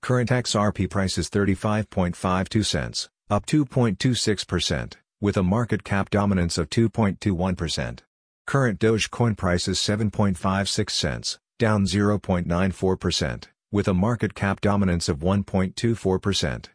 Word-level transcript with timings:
Current 0.00 0.30
XRP 0.30 0.88
price 0.88 1.18
is 1.18 1.28
35.52 1.28 2.64
cents, 2.64 3.08
up 3.28 3.46
2.26%, 3.46 4.92
with 5.20 5.36
a 5.36 5.42
market 5.42 5.82
cap 5.82 6.10
dominance 6.10 6.56
of 6.56 6.70
2.21%. 6.70 7.98
Current 8.46 8.78
Dogecoin 8.78 9.36
price 9.36 9.66
is 9.66 9.78
7.56 9.78 10.90
cents, 10.90 11.38
down 11.58 11.84
0.94%, 11.84 13.44
with 13.72 13.88
a 13.88 13.94
market 13.94 14.34
cap 14.34 14.60
dominance 14.60 15.08
of 15.08 15.18
1.24%. 15.18 16.66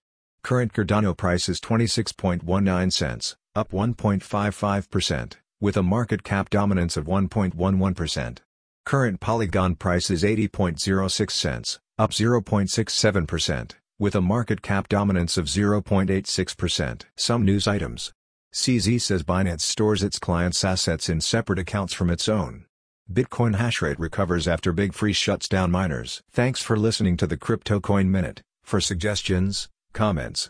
Current 0.42 0.74
Cardano 0.74 1.16
price 1.16 1.48
is 1.48 1.62
26.19 1.62 2.94
cents, 2.94 3.38
up 3.60 3.72
1.55%, 3.72 5.34
with 5.60 5.76
a 5.76 5.84
market 5.84 6.24
cap 6.24 6.50
dominance 6.50 6.96
of 6.96 7.06
1.11%. 7.06 8.38
Current 8.86 9.20
Polygon 9.20 9.76
price 9.76 10.10
is 10.10 10.24
80.06 10.24 11.32
cents, 11.32 11.80
up 11.98 12.12
0.67%, 12.12 13.72
with 14.00 14.16
a 14.16 14.22
market 14.22 14.62
cap 14.62 14.88
dominance 14.88 15.38
of 15.38 15.48
0.86%. 15.48 17.02
Some 17.18 17.44
news 17.44 17.68
items. 17.68 18.14
CZ 18.54 19.02
says 19.02 19.24
Binance 19.24 19.62
stores 19.62 20.04
its 20.04 20.20
clients' 20.20 20.64
assets 20.64 21.10
in 21.10 21.20
separate 21.20 21.60
accounts 21.60 21.94
from 21.94 22.10
its 22.10 22.30
own. 22.30 22.66
Bitcoin 23.12 23.56
hash 23.56 23.82
rate 23.82 24.00
recovers 24.00 24.48
after 24.48 24.72
Big 24.72 24.94
Free 24.94 25.14
shuts 25.14 25.50
down 25.50 25.70
miners. 25.70 26.22
Thanks 26.32 26.64
for 26.64 26.78
listening 26.78 27.18
to 27.18 27.28
the 27.28 27.38
Crypto 27.38 27.82
Coin 27.82 28.10
Minute. 28.10 28.42
For 28.64 28.80
suggestions, 28.80 29.68
comments, 29.92 30.50